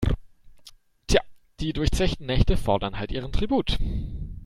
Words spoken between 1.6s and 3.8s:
durchzechten Nächte fordern halt ihren Tribut.